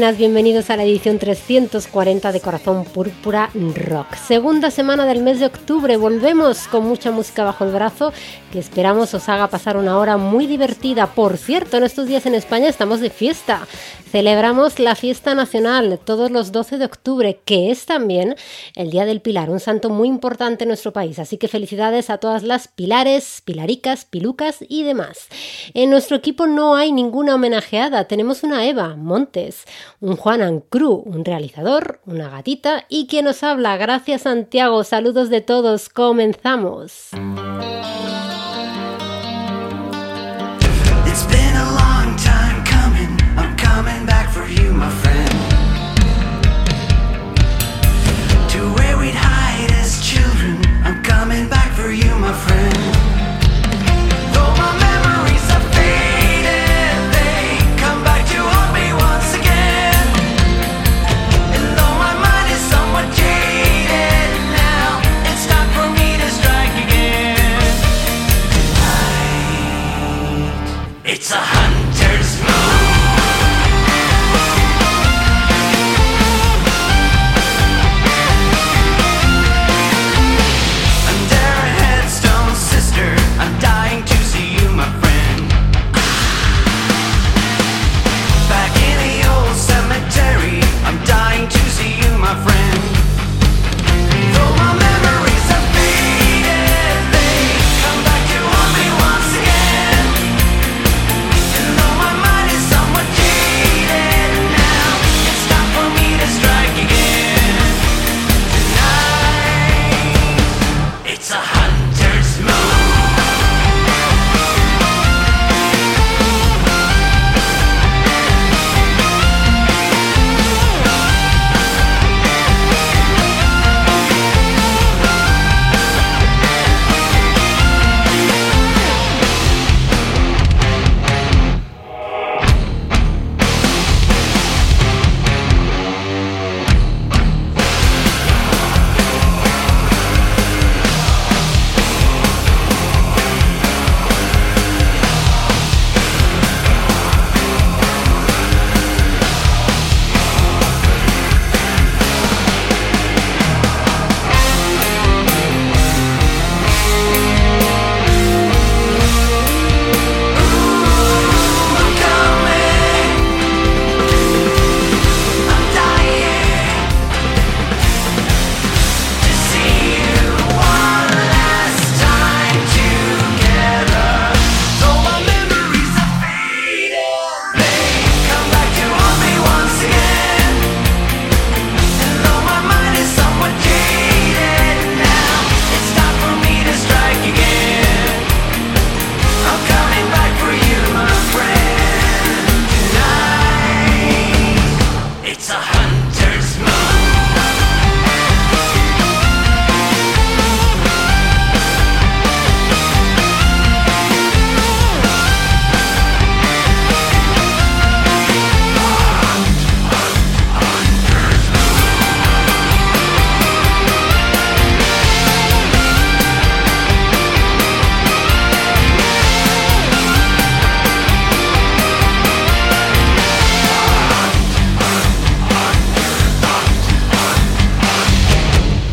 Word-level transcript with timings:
buenas, 0.00 0.16
bienvenidos 0.16 0.70
a 0.70 0.78
la 0.78 0.84
edición 0.84 1.18
340 1.18 2.32
de 2.32 2.40
Corazón 2.40 2.86
Púrpura 2.86 3.50
Rock. 3.74 4.14
Segunda 4.14 4.70
semana 4.70 5.04
del 5.04 5.22
mes 5.22 5.40
de 5.40 5.44
octubre, 5.44 5.98
volvemos 5.98 6.68
con 6.68 6.86
mucha 6.86 7.10
música 7.10 7.44
bajo 7.44 7.66
el 7.66 7.72
brazo 7.72 8.10
que 8.50 8.58
esperamos 8.58 9.12
os 9.12 9.28
haga 9.28 9.48
pasar 9.48 9.76
una 9.76 9.98
hora 9.98 10.16
muy 10.16 10.46
divertida. 10.46 11.06
Por 11.06 11.36
cierto, 11.36 11.76
en 11.76 11.84
estos 11.84 12.06
días 12.06 12.24
en 12.24 12.34
España 12.34 12.68
estamos 12.68 13.00
de 13.00 13.10
fiesta. 13.10 13.66
Celebramos 14.10 14.80
la 14.80 14.96
fiesta 14.96 15.36
nacional 15.36 16.00
todos 16.04 16.32
los 16.32 16.50
12 16.50 16.78
de 16.78 16.84
octubre, 16.84 17.40
que 17.44 17.70
es 17.70 17.86
también 17.86 18.34
el 18.74 18.90
Día 18.90 19.04
del 19.04 19.20
Pilar, 19.20 19.50
un 19.50 19.60
santo 19.60 19.88
muy 19.88 20.08
importante 20.08 20.64
en 20.64 20.68
nuestro 20.68 20.92
país. 20.92 21.20
Así 21.20 21.36
que 21.36 21.46
felicidades 21.46 22.10
a 22.10 22.18
todas 22.18 22.42
las 22.42 22.66
pilares, 22.66 23.40
pilaricas, 23.44 24.04
pilucas 24.06 24.64
y 24.68 24.82
demás. 24.82 25.28
En 25.74 25.90
nuestro 25.90 26.16
equipo 26.16 26.48
no 26.48 26.74
hay 26.74 26.90
ninguna 26.90 27.36
homenajeada, 27.36 28.06
tenemos 28.06 28.42
una 28.42 28.66
Eva 28.66 28.96
Montes 28.96 29.64
un 30.00 30.16
Juan 30.16 30.42
Ancru, 30.42 31.02
un 31.06 31.24
realizador, 31.24 32.00
una 32.06 32.28
gatita 32.30 32.86
y 32.88 33.06
quien 33.06 33.26
nos 33.26 33.42
habla. 33.42 33.76
Gracias 33.76 34.22
Santiago, 34.22 34.84
saludos 34.84 35.28
de 35.30 35.40
todos, 35.40 35.88
comenzamos. 35.88 37.10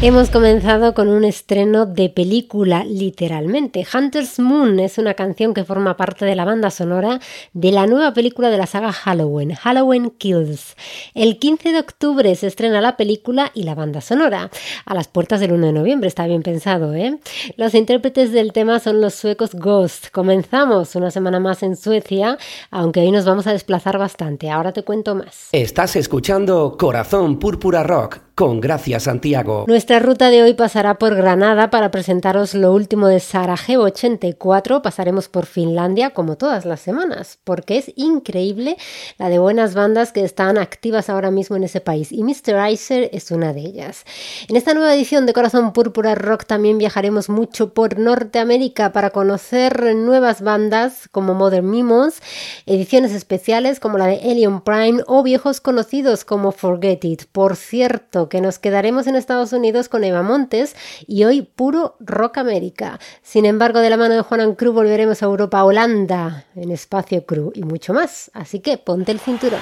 Hemos 0.08 0.30
comenzado 0.30 0.94
con 0.94 1.10
un 1.10 1.26
estreno 1.26 1.86
de 1.86 2.08
película, 2.08 2.86
literalmente. 2.86 3.86
Hunter's 3.94 4.40
Moon 4.40 4.80
es 4.80 4.98
una 4.98 5.16
canción 5.16 5.54
que 5.54 5.66
forma 5.66 5.98
parte 5.98 6.24
de 6.24 6.34
la 6.34 6.46
banda 6.46 6.72
sonora 6.72 7.20
de 7.52 7.74
la 7.74 7.88
nueva 7.88 8.14
película 8.14 8.50
de 8.50 8.58
la 8.58 8.68
saga 8.68 8.94
Halloween, 8.94 9.54
Halloween 9.56 10.12
Kills. 10.12 10.78
El 11.14 11.40
15 11.40 11.74
de 11.74 11.80
octubre 11.80 12.34
se 12.36 12.48
estrena 12.48 12.80
la 12.80 12.96
película 12.96 13.52
y 13.54 13.64
la 13.64 13.76
banda 13.76 14.00
sonora. 14.00 14.50
A 14.86 14.94
las 14.94 15.10
puertas 15.10 15.42
del 15.42 15.52
1 15.52 15.66
de 15.66 15.74
noviembre, 15.74 16.08
está 16.08 16.26
bien 16.26 16.42
pensado, 16.42 16.96
¿eh? 16.96 17.20
Los 17.58 17.76
intérpretes 17.76 18.32
del 18.32 18.54
tema 18.54 18.80
son 18.80 19.02
los 19.02 19.14
suecos 19.14 19.56
Ghost. 19.56 20.08
Comenzamos 20.12 20.96
una 20.96 21.12
semana 21.12 21.42
más 21.42 21.64
en 21.64 21.76
Suecia, 21.76 22.38
aunque 22.72 23.02
hoy 23.02 23.12
nos 23.12 23.26
vamos 23.26 23.46
a 23.46 23.52
desplazar 23.52 23.98
bastante. 23.98 24.50
Ahora 24.50 24.72
te 24.72 24.84
cuento 24.84 25.16
más. 25.16 25.50
Estás 25.52 25.98
escuchando 25.98 26.78
Corazón 26.78 27.40
Púrpura 27.40 27.84
Rock 27.84 28.22
con 28.38 28.62
Gracia 28.62 29.00
Santiago. 29.00 29.66
Nuestra 29.68 29.97
ruta 30.00 30.30
de 30.30 30.44
hoy 30.44 30.54
pasará 30.54 30.98
por 30.98 31.16
Granada 31.16 31.70
para 31.70 31.92
presentaros 31.92 32.54
lo 32.54 32.74
último 32.74 33.08
de 33.08 33.20
Sarajevo 33.20 33.84
84. 33.84 34.82
Pasaremos 34.82 35.30
por 35.30 35.46
Finlandia 35.46 36.12
como 36.12 36.38
todas 36.38 36.66
las 36.66 36.82
semanas, 36.82 37.40
porque 37.44 37.78
es 37.78 37.92
increíble 37.96 38.78
la 39.18 39.30
de 39.30 39.40
buenas 39.40 39.76
bandas 39.76 40.12
que 40.12 40.24
están 40.24 40.58
activas 40.58 41.10
ahora 41.10 41.32
mismo 41.32 41.56
en 41.56 41.64
ese 41.64 41.82
país 41.82 42.12
y 42.12 42.24
Mr. 42.24 42.70
Icer 42.72 43.10
es 43.14 43.32
una 43.32 43.54
de 43.54 43.62
ellas. 43.62 44.06
En 44.48 44.56
esta 44.56 44.74
nueva 44.74 44.94
edición 44.94 45.26
de 45.26 45.34
Corazón 45.34 45.74
Púrpura 45.74 46.16
Rock 46.16 46.46
también 46.46 46.78
viajaremos 46.78 47.30
mucho 47.30 47.74
por 47.74 47.98
Norteamérica 47.98 48.92
para 48.92 49.12
conocer 49.12 49.96
nuevas 49.96 50.42
bandas 50.42 51.08
como 51.12 51.34
Modern 51.34 51.70
Mimos, 51.70 52.22
ediciones 52.66 53.14
especiales 53.14 53.80
como 53.80 53.98
la 53.98 54.08
de 54.08 54.20
Alien 54.22 54.62
Prime 54.62 55.04
o 55.08 55.24
viejos 55.24 55.62
conocidos 55.62 56.26
como 56.26 56.52
Forget 56.52 57.06
It. 57.06 57.24
Por 57.32 57.56
cierto, 57.56 58.30
que 58.30 58.42
nos 58.42 58.60
quedaremos 58.60 59.08
en 59.08 59.16
Estados 59.16 59.54
Unidos 59.54 59.87
con 59.90 60.04
Eva 60.04 60.22
Montes 60.22 60.76
y 61.08 61.24
hoy 61.24 61.42
puro 61.42 61.96
rock 62.00 62.38
América. 62.38 63.00
Sin 63.22 63.46
embargo, 63.46 63.80
de 63.80 63.90
la 63.90 63.98
mano 63.98 64.16
de 64.16 64.22
Juan 64.22 64.56
Cruz 64.56 64.74
volveremos 64.74 65.22
a 65.22 65.26
Europa, 65.26 65.64
Holanda, 65.64 66.46
en 66.56 66.72
Espacio 66.72 67.26
Cruz 67.26 67.52
y 67.56 67.64
mucho 67.64 67.94
más. 67.94 68.32
Así 68.34 68.60
que 68.60 68.78
ponte 68.78 69.12
el 69.12 69.20
cinturón. 69.20 69.62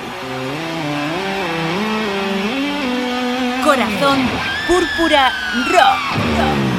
Corazón 3.63 4.19
Púrpura 4.67 5.31
Rock. 5.71 6.74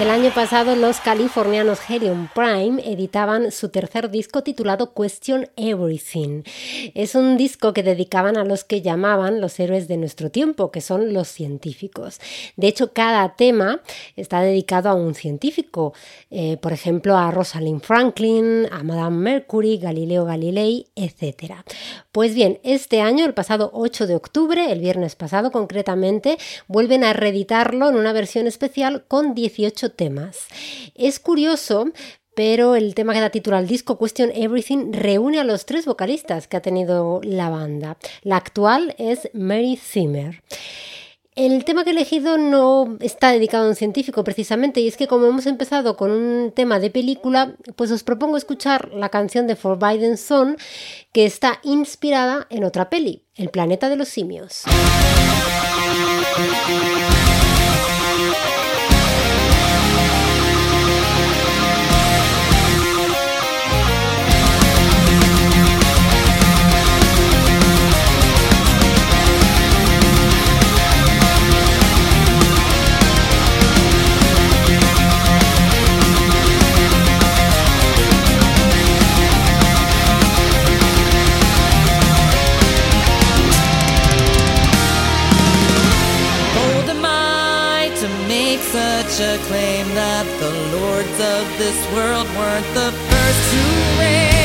El 0.00 0.08
año 0.08 0.30
pasado 0.34 0.76
los 0.76 0.98
californianos 0.98 1.78
Helium 1.86 2.28
Prime 2.34 2.82
editaban 2.90 3.52
su 3.52 3.68
tercer 3.68 4.10
disco 4.10 4.42
titulado 4.42 4.94
Question 4.94 5.50
Everything. 5.56 6.42
Es 6.94 7.14
un 7.14 7.36
disco 7.36 7.74
que 7.74 7.82
dedicaban 7.82 8.38
a 8.38 8.44
los 8.44 8.64
que 8.64 8.80
llamaban 8.80 9.42
los 9.42 9.60
héroes 9.60 9.88
de 9.88 9.98
nuestro 9.98 10.30
tiempo, 10.30 10.70
que 10.70 10.80
son 10.80 11.12
los 11.12 11.28
científicos. 11.28 12.18
De 12.56 12.68
hecho, 12.68 12.94
cada 12.94 13.36
tema 13.36 13.82
está 14.16 14.40
dedicado 14.40 14.88
a 14.88 14.94
un 14.94 15.14
científico, 15.14 15.92
eh, 16.30 16.56
por 16.56 16.72
ejemplo, 16.72 17.18
a 17.18 17.30
Rosalind 17.30 17.82
Franklin, 17.82 18.68
a 18.72 18.82
Madame 18.82 19.18
Mercury, 19.18 19.76
Galileo 19.76 20.24
Galilei, 20.24 20.86
etc. 20.96 21.56
Pues 22.10 22.34
bien, 22.34 22.58
este 22.62 23.02
año, 23.02 23.26
el 23.26 23.34
pasado 23.34 23.70
8 23.74 24.06
de 24.06 24.14
octubre, 24.14 24.72
el 24.72 24.80
viernes 24.80 25.14
pasado 25.14 25.52
concretamente, 25.52 26.38
vuelven 26.68 27.04
a 27.04 27.12
reeditarlo 27.12 27.90
en 27.90 27.96
una 27.96 28.14
versión 28.14 28.46
especial 28.46 29.04
con 29.06 29.34
18 29.34 29.89
temas. 29.90 30.46
Es 30.94 31.20
curioso 31.20 31.92
pero 32.34 32.74
el 32.74 32.94
tema 32.94 33.12
que 33.12 33.20
da 33.20 33.28
título 33.28 33.56
al 33.56 33.66
disco, 33.66 33.98
Question 33.98 34.30
Everything, 34.34 34.92
reúne 34.92 35.40
a 35.40 35.44
los 35.44 35.66
tres 35.66 35.84
vocalistas 35.84 36.48
que 36.48 36.56
ha 36.56 36.62
tenido 36.62 37.20
la 37.22 37.50
banda. 37.50 37.98
La 38.22 38.36
actual 38.36 38.94
es 38.98 39.28
Mary 39.34 39.76
Zimmer. 39.76 40.42
El 41.36 41.64
tema 41.64 41.84
que 41.84 41.90
he 41.90 41.92
elegido 41.92 42.38
no 42.38 42.96
está 43.00 43.30
dedicado 43.30 43.66
a 43.66 43.68
un 43.68 43.76
científico 43.76 44.24
precisamente, 44.24 44.80
y 44.80 44.88
es 44.88 44.96
que 44.96 45.06
como 45.06 45.26
hemos 45.26 45.46
empezado 45.46 45.96
con 45.96 46.10
un 46.10 46.52
tema 46.52 46.80
de 46.80 46.90
película, 46.90 47.56
pues 47.76 47.90
os 47.90 48.02
propongo 48.02 48.36
escuchar 48.36 48.90
la 48.92 49.10
canción 49.10 49.46
de 49.46 49.56
Forbidden 49.56 50.16
Zone, 50.16 50.56
que 51.12 51.26
está 51.26 51.60
inspirada 51.62 52.46
en 52.50 52.64
otra 52.64 52.90
peli, 52.90 53.24
El 53.36 53.50
planeta 53.50 53.88
de 53.88 53.96
los 53.96 54.08
simios. 54.08 54.64
This 91.60 91.92
world 91.92 92.26
weren't 92.38 92.66
the 92.72 92.90
first 92.90 93.52
to 93.52 94.00
reign. 94.00 94.39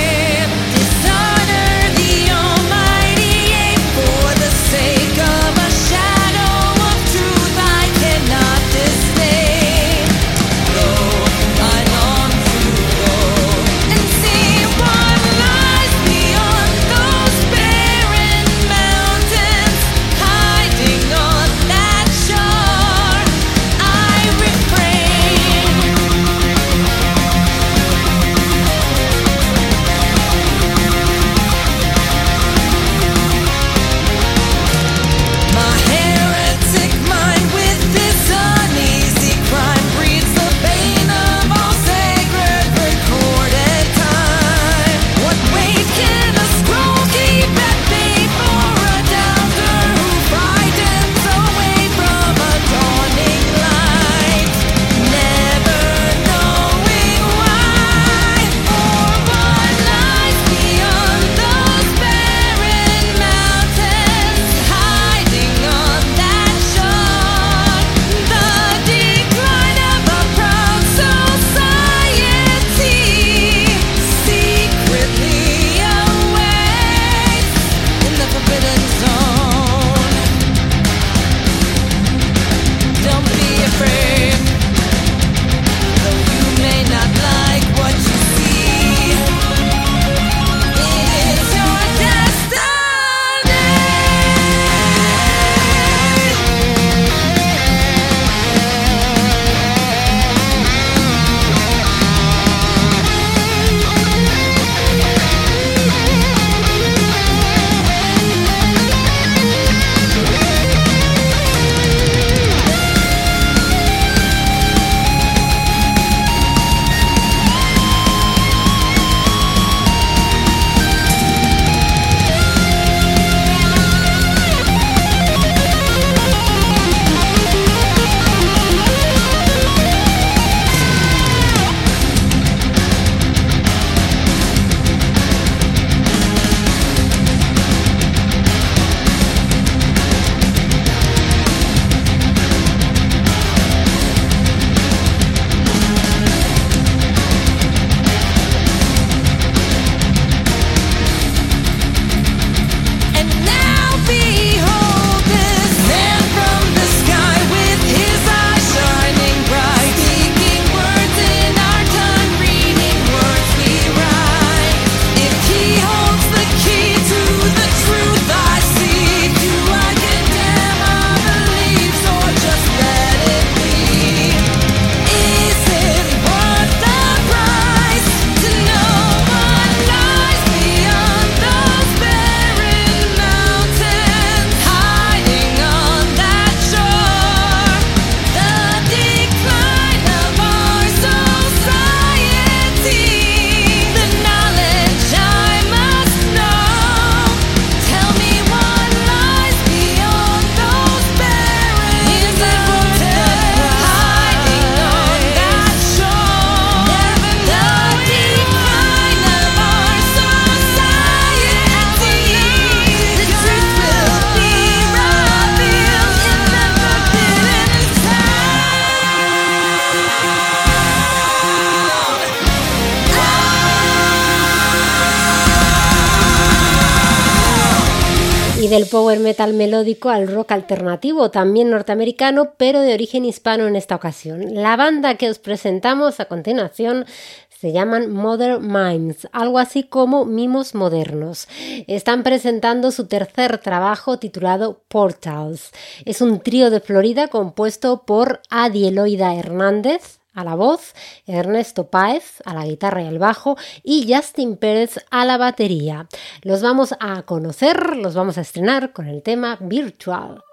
Power 229.06 229.20
metal 229.20 229.54
melódico 229.54 230.10
al 230.10 230.28
rock 230.28 230.54
alternativo, 230.54 231.30
también 231.30 231.70
norteamericano, 231.70 232.54
pero 232.58 232.82
de 232.82 232.96
origen 232.96 233.24
hispano 233.24 233.68
en 233.68 233.76
esta 233.76 233.96
ocasión. 233.96 234.56
La 234.56 234.76
banda 234.78 235.14
que 235.14 235.30
os 235.30 235.38
presentamos 235.38 236.20
a 236.20 236.26
continuación 236.26 237.06
se 237.50 237.72
llaman 237.72 238.12
Mother 238.12 238.60
Mimes, 238.62 239.28
algo 239.32 239.60
así 239.60 239.84
como 239.84 240.26
mimos 240.26 240.74
modernos. 240.74 241.48
Están 241.86 242.24
presentando 242.24 242.90
su 242.90 243.06
tercer 243.06 243.60
trabajo 243.60 244.18
titulado 244.18 244.82
Portals. 244.88 245.70
Es 246.06 246.22
un 246.22 246.40
trío 246.40 246.72
de 246.72 246.80
Florida 246.80 247.28
compuesto 247.28 248.06
por 248.08 248.42
Adieloida 248.50 249.36
Hernández, 249.36 250.18
a 250.36 250.44
la 250.44 250.56
voz, 250.56 250.94
Ernesto 251.26 251.88
Páez 251.88 252.42
a 252.46 252.54
la 252.54 252.66
guitarra 252.66 253.02
y 253.02 253.08
al 253.08 253.20
bajo 253.20 253.58
y 253.84 254.14
Justin 254.14 254.58
Pérez 254.58 255.00
a 255.10 255.26
la 255.26 255.38
batería. 255.38 256.08
Los 256.44 256.62
vamos 256.62 256.94
a 257.00 257.24
conocer, 257.24 257.96
los 257.98 258.14
vamos 258.14 258.38
a 258.38 258.42
estrenar 258.42 258.94
con 258.94 259.08
el 259.08 259.24
tema 259.24 259.58
Virtual. 259.60 260.44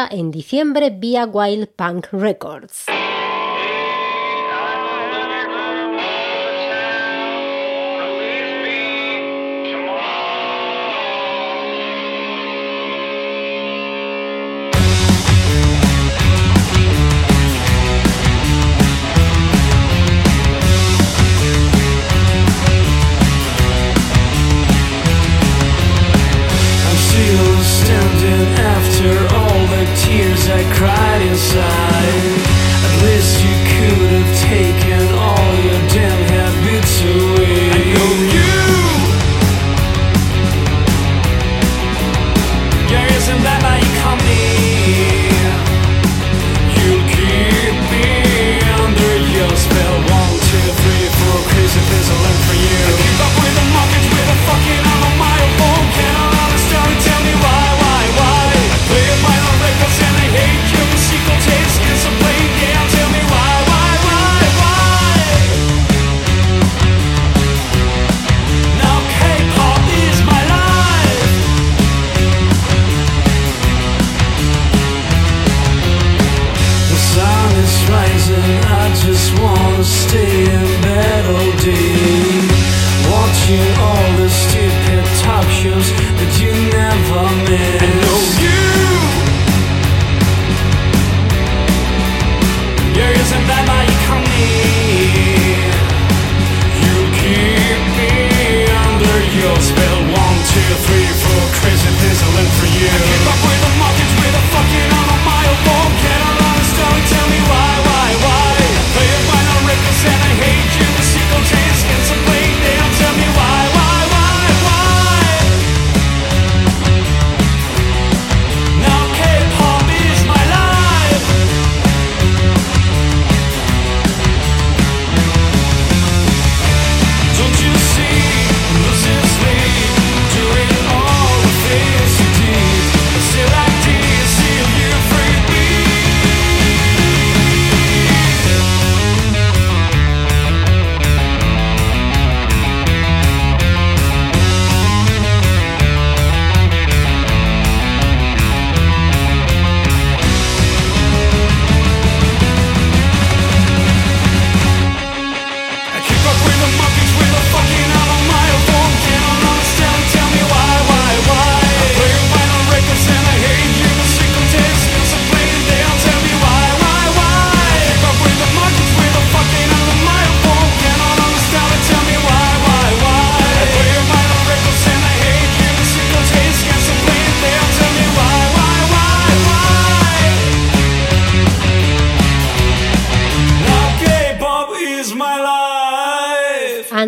en 0.10 0.32
diciembre 0.32 0.90
vía 0.90 1.26
Wild 1.26 1.68
Punk 1.76 2.08
Records. 2.12 2.86
I 30.50 30.64
cried 30.74 31.22
inside. 31.24 32.47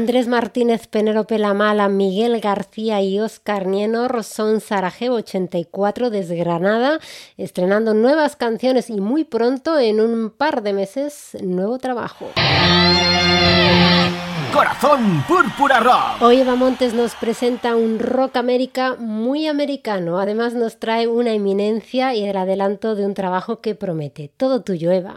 Andrés 0.10 0.28
Martínez, 0.28 0.88
Penélope 0.88 1.38
La 1.38 1.54
Mala, 1.54 1.88
Miguel 1.88 2.42
García 2.42 3.00
y 3.00 3.20
Oscar 3.20 3.68
Nienor 3.68 4.24
son 4.24 4.60
Sarajevo 4.60 5.18
84 5.18 6.10
desde 6.10 6.36
Granada, 6.36 6.98
estrenando 7.38 7.94
nuevas 7.94 8.36
canciones 8.36 8.90
y 8.90 9.02
muy 9.02 9.24
pronto, 9.24 9.78
en 9.78 10.02
un 10.02 10.32
par 10.32 10.64
de 10.64 10.74
meses, 10.74 11.38
nuevo 11.44 11.78
trabajo. 11.78 12.26
Corazón 14.52 15.24
Púrpura 15.28 15.80
Rock. 15.80 16.24
Hoy 16.24 16.38
Eva 16.40 16.56
Montes 16.56 16.96
nos 16.96 17.14
presenta 17.14 17.76
un 17.76 18.00
rock 18.00 18.38
américa 18.38 18.96
muy 18.98 19.46
americano. 19.46 20.18
Además 20.18 20.56
nos 20.56 20.80
trae 20.80 21.06
una 21.06 21.34
eminencia 21.34 22.16
y 22.16 22.26
el 22.26 22.36
adelanto 22.36 22.96
de 22.96 23.06
un 23.06 23.14
trabajo 23.14 23.62
que 23.62 23.76
promete. 23.76 24.32
Todo 24.36 24.64
tuyo, 24.64 24.90
Eva. 24.90 25.14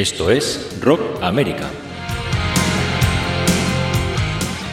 Esto 0.00 0.30
es 0.30 0.78
Rock 0.80 1.02
América. 1.20 1.68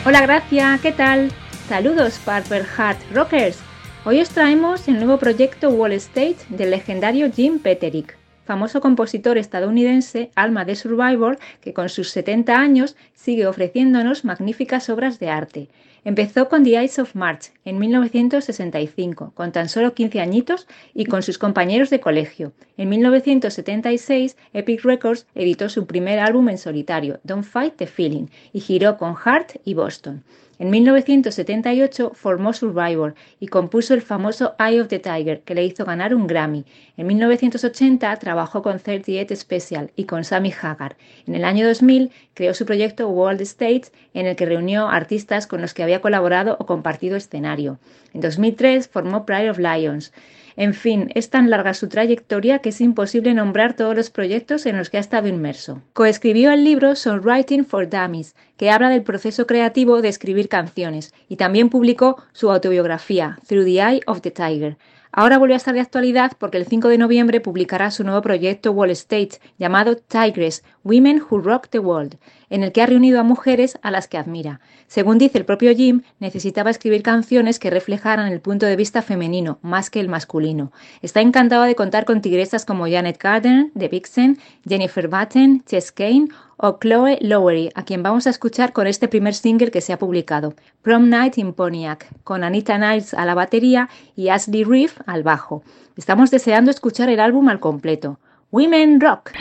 Hola 0.06 0.22
Gracia, 0.22 0.80
¿qué 0.82 0.94
tal? 0.94 1.34
Saludos 1.68 2.18
Purple 2.24 2.64
Heart 2.64 2.98
Rockers. 3.14 3.60
Hoy 4.06 4.22
os 4.22 4.30
traemos 4.30 4.88
el 4.88 4.96
nuevo 4.96 5.20
proyecto 5.20 5.70
Wall 5.70 5.92
State 5.92 6.38
del 6.48 6.72
legendario 6.72 7.30
Jim 7.30 7.60
Peterick, 7.60 8.18
famoso 8.46 8.80
compositor 8.80 9.38
estadounidense, 9.38 10.32
alma 10.34 10.64
de 10.64 10.78
Survivor, 10.78 11.38
que 11.60 11.74
con 11.74 11.90
sus 11.90 12.10
70 12.12 12.58
años 12.58 12.96
sigue 13.14 13.48
ofreciéndonos 13.48 14.24
magníficas 14.24 14.90
obras 14.90 15.20
de 15.20 15.30
arte. 15.30 15.68
Empezó 16.08 16.48
con 16.48 16.64
The 16.64 16.78
Eyes 16.78 17.00
of 17.00 17.16
March 17.16 17.52
en 17.66 17.80
1965, 17.80 19.34
con 19.36 19.52
tan 19.52 19.68
solo 19.68 19.94
15 19.94 20.22
añitos 20.22 20.66
y 20.94 21.04
con 21.04 21.22
sus 21.22 21.38
compañeros 21.38 21.90
de 21.90 22.00
colegio. 22.00 22.54
En 22.78 22.88
1976, 22.88 24.38
Epic 24.54 24.86
Records 24.86 25.28
editó 25.36 25.68
su 25.68 25.86
primer 25.86 26.20
álbum 26.20 26.48
en 26.48 26.60
solitario, 26.60 27.20
Don't 27.24 27.44
Fight 27.44 27.76
the 27.76 27.88
Feeling, 27.88 28.28
y 28.54 28.62
giró 28.62 28.98
con 28.98 29.16
Heart 29.18 29.60
y 29.66 29.74
Boston. 29.74 30.24
En 30.60 30.72
1978 30.72 32.14
formó 32.16 32.52
Survivor 32.52 33.14
y 33.40 33.48
compuso 33.48 33.94
el 33.94 34.02
famoso 34.02 34.56
Eye 34.58 34.82
of 34.82 34.88
the 34.88 34.98
Tiger, 34.98 35.42
que 35.42 35.54
le 35.54 35.64
hizo 35.64 35.86
ganar 35.86 36.16
un 36.16 36.26
Grammy. 36.26 36.66
En 36.98 37.06
1980 37.06 38.16
trabajó 38.18 38.64
con 38.64 38.80
38 38.80 39.36
Special 39.36 39.92
y 39.96 40.06
con 40.06 40.24
Sammy 40.24 40.52
Hagar. 40.60 40.98
En 41.28 41.36
el 41.36 41.46
año 41.46 41.68
2000 41.68 42.12
creó 42.34 42.56
su 42.56 42.66
proyecto 42.66 43.08
World 43.08 43.42
States, 43.42 43.92
en 44.16 44.26
el 44.26 44.36
que 44.36 44.48
reunió 44.48 44.88
artistas 44.88 45.46
con 45.46 45.62
los 45.62 45.76
que 45.76 45.84
había 45.84 46.02
colaborado 46.02 46.58
o 46.60 46.66
compartido 46.66 47.16
escenario. 47.16 47.78
En 48.14 48.22
2003 48.22 48.88
formó 48.88 49.26
Pride 49.26 49.52
of 49.52 49.60
Lions. 49.60 50.12
En 50.58 50.74
fin, 50.74 51.12
es 51.14 51.30
tan 51.30 51.52
larga 51.52 51.76
su 51.76 51.88
trayectoria 51.88 52.60
que 52.60 52.70
es 52.70 52.82
imposible 52.82 53.36
nombrar 53.36 53.76
todos 53.76 53.96
los 53.96 54.10
proyectos 54.10 54.66
en 54.66 54.76
los 54.76 54.90
que 54.90 54.98
ha 54.98 55.00
estado 55.00 55.28
inmerso. 55.28 55.84
Coescribió 55.94 56.52
el 56.52 56.64
libro 56.64 56.96
Songwriting 56.96 57.64
for 57.64 57.88
Dummies, 57.88 58.36
que 58.58 58.72
habla 58.72 58.90
del 58.90 59.04
proceso 59.04 59.46
creativo 59.46 60.02
de 60.02 60.10
escribir 60.10 60.50
canciones, 60.50 61.14
y 61.30 61.36
también 61.36 61.70
publicó 61.70 62.24
su 62.34 62.52
autobiografía, 62.52 63.38
Through 63.48 63.66
the 63.66 63.80
Eye 63.80 64.02
of 64.08 64.22
the 64.22 64.32
Tiger. 64.32 64.78
Ahora 65.12 65.38
vuelve 65.38 65.54
a 65.54 65.58
estar 65.58 65.76
de 65.76 65.80
actualidad 65.80 66.34
porque 66.40 66.58
el 66.58 66.66
5 66.66 66.90
de 66.90 66.98
noviembre 66.98 67.40
publicará 67.40 67.92
su 67.92 68.04
nuevo 68.04 68.22
proyecto 68.22 68.72
Wall 68.72 68.90
State, 68.92 69.40
llamado 69.60 69.96
Tigress, 69.96 70.64
Women 70.84 71.22
Who 71.22 71.40
Rock 71.40 71.68
the 71.70 71.80
World, 71.80 72.18
en 72.50 72.64
el 72.64 72.72
que 72.72 72.82
ha 72.82 72.86
reunido 72.86 73.20
a 73.20 73.24
mujeres 73.24 73.78
a 73.82 73.92
las 73.92 74.08
que 74.08 74.18
admira. 74.18 74.60
Según 74.88 75.18
dice 75.18 75.38
el 75.38 75.46
propio 75.46 75.76
Jim, 75.76 76.04
necesitaba 76.20 76.70
escribir 76.70 77.04
canciones 77.04 77.60
que 77.60 77.70
reflejaran 77.70 78.32
el 78.32 78.42
punto 78.42 78.66
de 78.66 78.76
vista 78.76 79.02
femenino, 79.02 79.60
más 79.62 79.90
que 79.90 80.00
el 80.00 80.10
masculino. 80.10 80.72
Está 81.02 81.22
encantado 81.22 81.64
de 81.64 81.76
contar 81.76 82.06
con 82.06 82.22
tigresas 82.22 82.66
como 82.66 82.88
Janet 82.88 83.22
Gardner, 83.22 83.72
The 83.78 83.88
Vixen, 83.88 84.38
Jennifer 84.68 85.08
Batten, 85.08 85.64
Chess 85.66 85.92
Kane 85.92 86.28
o 86.58 86.80
Chloe 86.80 87.20
Lowery, 87.22 87.70
a 87.76 87.84
quien 87.84 88.04
vamos 88.04 88.28
a 88.28 88.32
escuchar 88.32 88.74
con 88.74 88.88
este 88.88 89.08
primer 89.08 89.34
single 89.34 89.72
que 89.72 89.82
se 89.82 89.94
ha 89.94 90.00
publicado, 90.00 90.56
Prom 90.82 91.10
Night 91.10 91.38
in 91.38 91.54
Pontiac, 91.54 92.08
con 92.24 92.44
Anita 92.44 92.78
Niles 92.78 93.14
a 93.14 93.26
la 93.26 93.36
batería 93.36 93.90
y 94.16 94.30
Ashley 94.30 94.64
Reeve 94.64 94.94
al 95.06 95.24
bajo. 95.24 95.64
Estamos 95.96 96.32
deseando 96.32 96.72
escuchar 96.72 97.10
el 97.10 97.20
álbum 97.20 97.50
al 97.50 97.60
completo. 97.60 98.20
Women 98.52 99.02
Rock. 99.02 99.32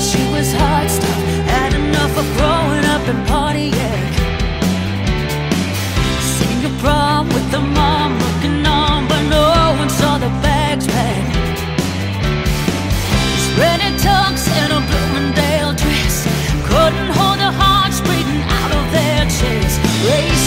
Tough, 0.00 0.12
she 0.12 0.22
was 0.32 0.52
hard 0.52 0.90
stuff. 0.90 1.22
Had 1.46 1.74
enough 1.74 2.16
of 2.16 2.26
growing 2.36 2.84
up 2.84 3.06
and 3.08 3.26
partying. 3.28 4.12
Seen 6.20 6.60
your 6.62 6.76
prom 6.80 7.28
with 7.28 7.50
the 7.50 7.60
mom 7.60 8.18
looking 8.18 8.66
on, 8.66 9.08
but 9.08 9.22
no 9.28 9.74
one 9.78 9.90
saw 9.90 10.18
the 10.18 10.28
bags 10.42 10.86
packed. 10.86 11.58
Spreading 13.46 13.96
tux 13.98 14.48
and 14.60 14.72
a 14.72 14.80
Bloomingdale 14.88 15.74
dress. 15.74 16.26
Couldn't 16.68 17.10
hold 17.16 17.38
the 17.38 17.52
hearts 17.62 18.00
beating 18.00 18.42
out 18.58 18.72
of 18.72 18.84
their 18.92 19.24
chests. 19.24 19.78
Racing 20.06 20.39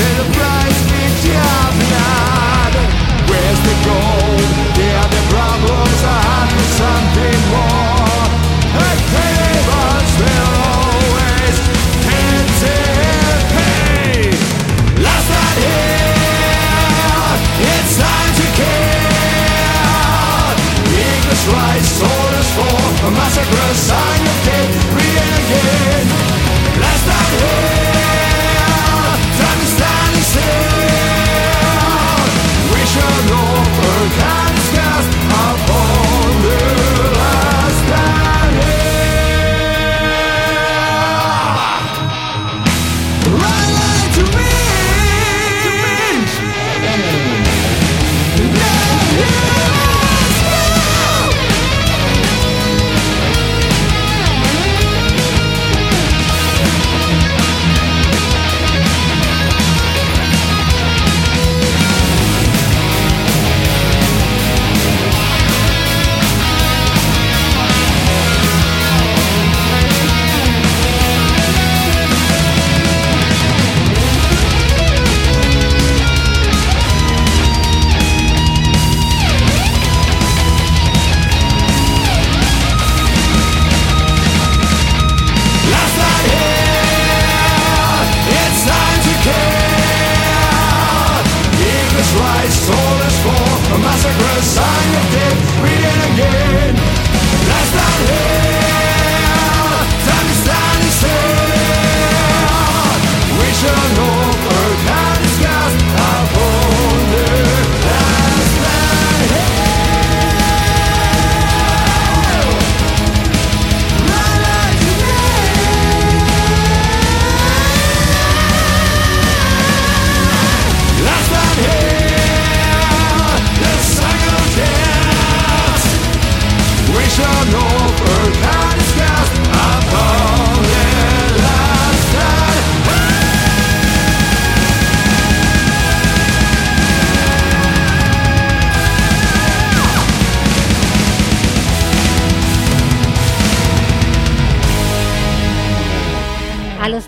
They're 0.00 0.24
the 0.24 0.39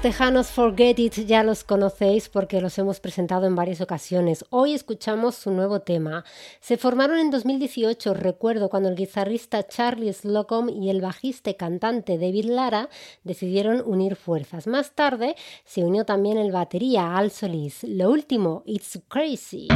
tejanos 0.03 0.49
Forget 0.49 0.99
It 0.99 1.15
ya 1.27 1.45
los 1.45 1.63
conocéis 1.63 2.29
porque 2.29 2.61
los 2.61 2.77
hemos 2.77 2.99
presentado 2.99 3.47
en 3.47 3.55
varias 3.55 3.81
ocasiones. 3.81 4.45
Hoy 4.51 4.75
escuchamos 4.75 5.37
su 5.37 5.53
nuevo 5.53 5.79
tema. 5.79 6.25
Se 6.61 6.77
formaron 6.77 7.19
en 7.19 7.31
2018, 7.31 8.13
recuerdo, 8.13 8.69
cuando 8.69 8.89
el 8.89 8.97
guitarrista 8.97 9.65
Charlie 9.65 10.13
Slocum 10.13 10.69
y 10.71 10.91
el 10.91 11.01
bajista 11.01 11.51
y 11.51 11.55
cantante 11.55 12.19
David 12.19 12.47
Lara 12.47 12.89
decidieron 13.23 13.81
unir 13.87 14.17
fuerzas. 14.17 14.67
Más 14.67 14.91
tarde 14.91 15.37
se 15.65 15.85
unió 15.85 16.05
también 16.05 16.37
el 16.37 16.51
batería 16.51 17.17
Al 17.17 17.31
Solís. 17.31 17.85
Lo 17.85 18.11
último, 18.11 18.65
It's 18.67 19.01
Crazy. 19.07 19.69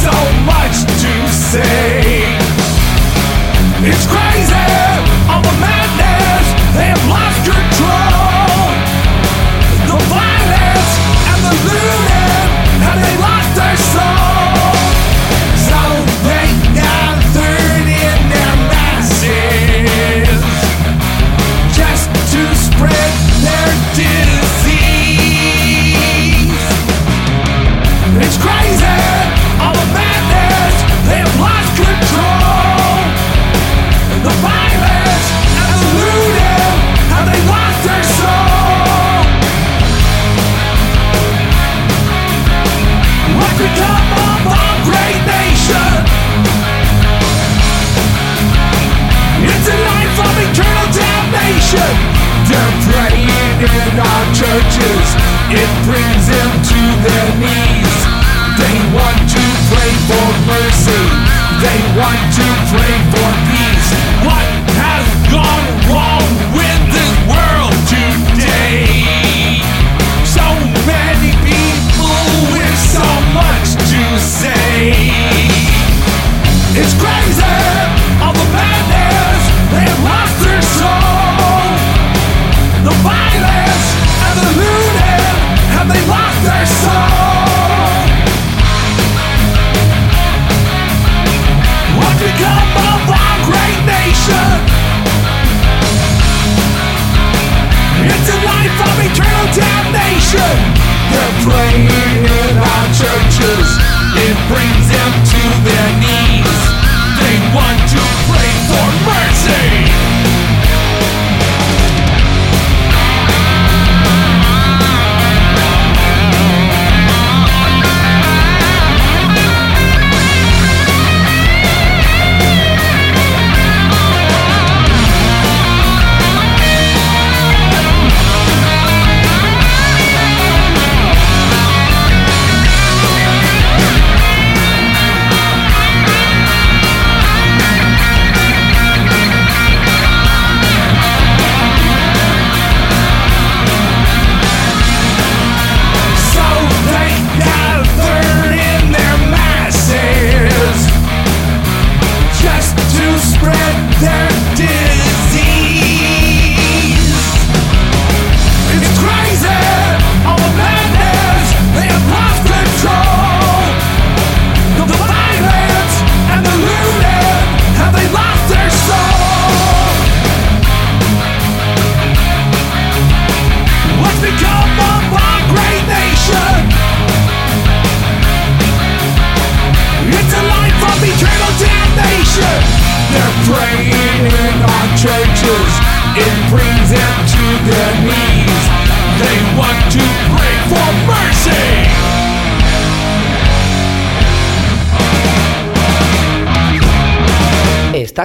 so 0.00 0.32
much 0.46 0.84
to 1.02 1.12
say. 1.28 2.38
It's 3.84 4.06
crazy. 4.06 4.29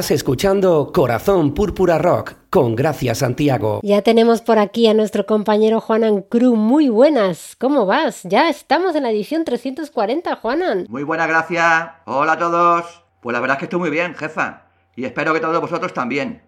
Estás 0.05 0.17
escuchando 0.17 0.91
Corazón 0.93 1.55
Púrpura 1.55 1.97
Rock 1.97 2.33
con 2.51 2.75
Gracia 2.75 3.15
Santiago. 3.15 3.79
Ya 3.81 4.03
tenemos 4.03 4.43
por 4.43 4.59
aquí 4.59 4.85
a 4.85 4.93
nuestro 4.93 5.25
compañero 5.25 5.81
Juanan 5.81 6.21
Cruz. 6.21 6.55
Muy 6.55 6.89
buenas, 6.89 7.55
¿cómo 7.59 7.87
vas? 7.87 8.21
Ya 8.21 8.47
estamos 8.47 8.95
en 8.95 9.01
la 9.01 9.09
edición 9.09 9.45
340, 9.45 10.35
Juanan. 10.35 10.85
Muy 10.89 11.01
buena 11.01 11.25
gracia. 11.25 12.01
Hola 12.05 12.33
a 12.33 12.37
todos. 12.37 13.03
Pues 13.19 13.33
la 13.33 13.39
verdad 13.39 13.55
es 13.55 13.59
que 13.61 13.65
estoy 13.65 13.79
muy 13.79 13.89
bien, 13.89 14.13
jefa. 14.13 14.67
Y 14.95 15.05
espero 15.05 15.33
que 15.33 15.39
todos 15.39 15.59
vosotros 15.59 15.91
también. 15.91 16.43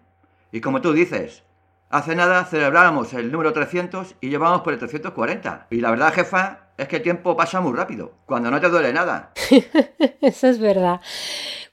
Y 0.52 0.60
como 0.60 0.80
tú 0.80 0.92
dices, 0.92 1.42
hace 1.90 2.14
nada 2.14 2.44
celebrábamos 2.44 3.12
el 3.12 3.32
número 3.32 3.52
300 3.52 4.14
y 4.20 4.28
llevamos 4.28 4.60
por 4.60 4.72
el 4.72 4.78
340. 4.78 5.66
Y 5.70 5.80
la 5.80 5.90
verdad, 5.90 6.12
jefa, 6.14 6.68
es 6.76 6.86
que 6.86 6.98
el 6.98 7.02
tiempo 7.02 7.36
pasa 7.36 7.60
muy 7.60 7.76
rápido, 7.76 8.12
cuando 8.24 8.52
no 8.52 8.60
te 8.60 8.68
duele 8.68 8.92
nada. 8.92 9.32
Eso 10.20 10.46
es 10.46 10.60
verdad. 10.60 11.00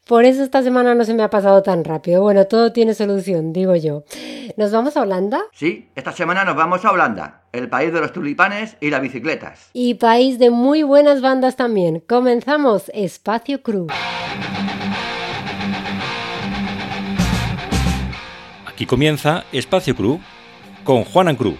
Por 0.06 0.24
eso 0.24 0.43
esta 0.43 0.62
semana 0.62 0.93
no 0.93 1.03
se 1.03 1.16
me 1.16 1.24
ha 1.24 1.32
pasado 1.32 1.64
tan 1.64 1.84
rápido. 1.84 2.22
Bueno, 2.22 2.45
todo 2.45 2.72
tiene 2.72 2.93
solución, 2.93 3.53
digo 3.53 3.76
yo. 3.76 4.03
¿Nos 4.56 4.72
vamos 4.72 4.95
a 4.97 5.01
Holanda? 5.01 5.41
Sí, 5.51 5.89
esta 5.95 6.12
semana 6.12 6.45
nos 6.45 6.56
vamos 6.56 6.86
a 6.86 6.91
Holanda, 6.91 7.41
el 7.51 7.70
país 7.70 7.91
de 7.91 8.01
los 8.01 8.14
tulipanes 8.14 8.78
y 8.82 8.91
las 8.91 9.01
bicicletas. 9.01 9.72
Y 9.74 9.95
país 9.95 10.38
de 10.38 10.51
muy 10.51 10.84
buenas 10.84 11.22
bandas 11.22 11.56
también. 11.56 12.03
Comenzamos 12.08 12.91
Espacio 12.93 13.64
Cruz. 13.64 13.91
Aquí 18.68 18.86
comienza 18.86 19.43
Espacio 19.51 19.95
Crew 19.95 20.20
con 20.84 21.03
Juanan 21.03 21.36
Cruz. 21.36 21.58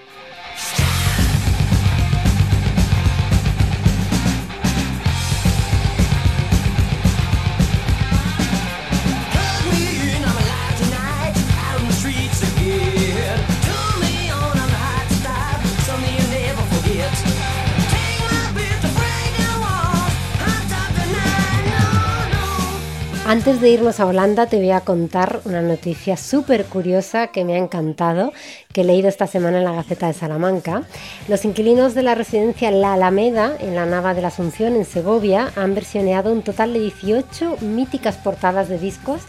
Antes 23.36 23.60
de 23.60 23.70
irnos 23.70 24.00
a 24.00 24.06
Holanda 24.06 24.46
te 24.46 24.56
voy 24.56 24.72
a 24.72 24.80
contar 24.80 25.42
una 25.44 25.62
noticia 25.62 26.16
súper 26.16 26.64
curiosa 26.64 27.28
que 27.28 27.44
me 27.44 27.56
ha 27.56 27.58
encantado, 27.58 28.32
que 28.72 28.80
he 28.80 28.84
leído 28.86 29.10
esta 29.10 29.28
semana 29.28 29.58
en 29.58 29.66
la 29.66 29.74
Gaceta 29.74 30.08
de 30.08 30.14
Salamanca. 30.14 30.84
Los 31.28 31.44
inquilinos 31.44 31.96
de 31.96 32.04
la 32.04 32.16
residencia 32.16 32.72
La 32.72 32.94
Alameda, 32.94 33.58
en 33.60 33.76
la 33.76 33.86
Nava 33.86 34.14
de 34.14 34.22
la 34.22 34.30
Asunción, 34.30 34.78
en 34.78 34.86
Segovia, 34.86 35.52
han 35.58 35.76
versioneado 35.76 36.32
un 36.32 36.44
total 36.44 36.72
de 36.72 36.80
18 36.80 37.58
míticas 37.60 38.16
portadas 38.16 38.70
de 38.70 38.80
discos 38.80 39.20